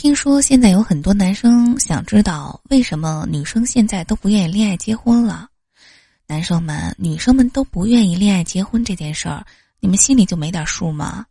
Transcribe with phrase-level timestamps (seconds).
[0.00, 5.46] 听说现在有很多男生想知道为什么女生现在都不愿意恋爱结婚了。
[6.26, 9.44] 男生们、女生们都不愿意恋爱结婚这件事儿，
[9.78, 11.26] 你们心里就没点数吗？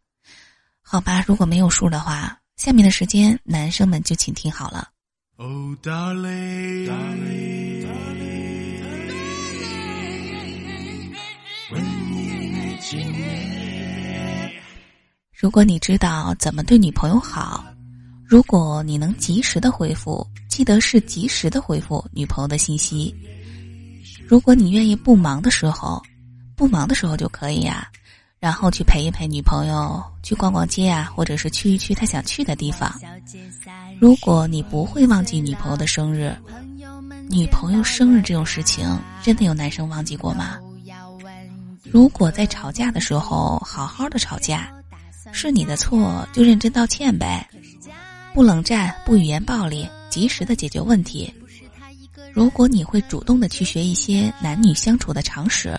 [0.81, 4.89] 好吧，如果没有数的话，下面的时间男生们就请听好了。
[5.37, 7.87] Oh darling, darling,
[11.71, 11.89] darling,
[15.33, 17.65] 如果你知道怎么对女朋友好。
[18.29, 23.11] 如果你能及时的回复，记得是及时的回复女朋友的信息。
[24.27, 25.99] 如果你愿意不忙的时候，
[26.55, 27.87] 不忙的时候就可以呀，
[28.39, 33.01] 然后去陪一陪女朋友，去逛逛街啊，或者是去一去她想去的地方。
[33.99, 36.31] 如果你不会忘记女朋友的生日，
[37.31, 40.59] 女朋友生日这种事情，真的有男生忘记过吗？
[41.83, 44.71] 如果在吵架的时候好好的吵架，
[45.31, 47.43] 是你的错就认真道歉呗。
[48.33, 51.33] 不冷战，不语言暴力，及时的解决问题。
[52.31, 55.77] 如果你会主动的去学一些男女相处的常识，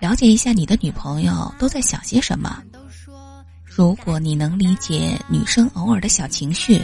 [0.00, 2.62] 了解一下你的女朋友都在想些什么。
[3.64, 6.80] 如果你能理解女生偶尔的小情绪，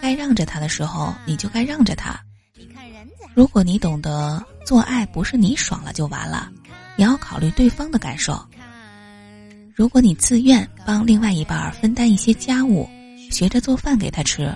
[0.00, 2.18] 该让着她的时候，你就该让着她。
[3.34, 6.50] 如果你懂得做爱不是你爽了就完了，
[6.96, 8.40] 也要考虑对方的感受。
[9.74, 12.88] 如果你自愿帮另外一半分担一些家务。
[13.30, 14.54] 学着做饭给他吃。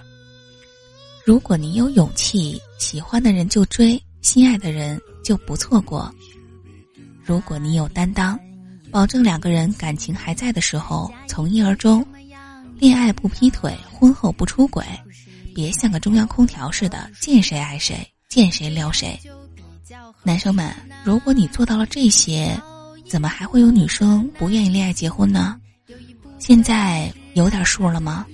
[1.24, 6.12] 如果你有勇气，喜欢的人就追，心爱的人就不错过。
[7.24, 8.38] 如果你有担当，
[8.90, 12.04] 保证两个人感情还在的时候从一而终，
[12.78, 14.84] 恋爱不劈腿，婚后不出轨，
[15.54, 19.18] 别像个中央空调似的，见谁爱谁，见谁撩谁。
[20.24, 22.60] 男生们，如果你做到了这些，
[23.08, 25.56] 怎么还会有女生不愿意恋爱结婚呢？
[26.38, 28.26] 现在有点数了吗？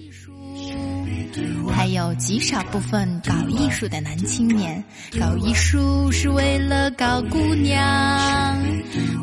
[1.71, 4.83] 还有极少部分搞艺术的男青年，
[5.19, 8.59] 搞艺术是为了搞姑娘，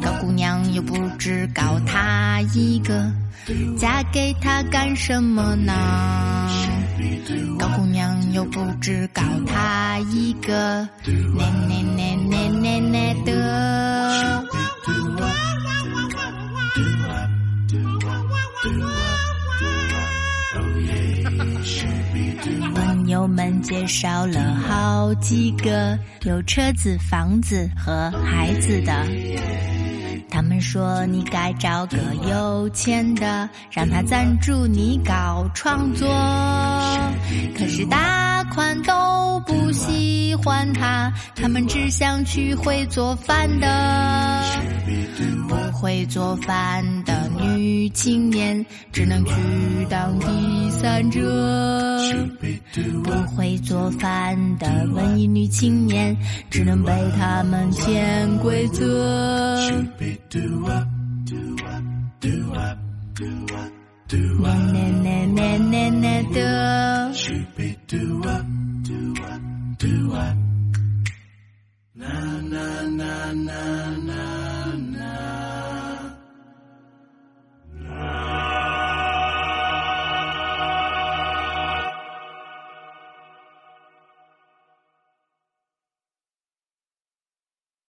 [0.01, 3.11] 搞姑娘又不只搞他一个，
[3.77, 5.73] 嫁给他干什么呢？
[7.59, 13.94] 搞姑娘又不只搞他一个，那那那那那那的。
[22.73, 29.05] 朋友们介绍了好几个有车子、房子和孩子的，
[30.29, 31.97] 他们说你该找个
[32.29, 36.07] 有钱的，让他赞助你搞创作。
[37.57, 44.43] 可是大款都不喜欢他，他们只想娶会做饭的，
[45.75, 47.29] 会做饭的。
[47.37, 49.31] 女青年只能去
[49.89, 50.25] 当第
[50.71, 51.21] 三者，
[53.03, 56.15] 不会做饭的文艺女青年
[56.49, 59.55] 只能被他们潜规则。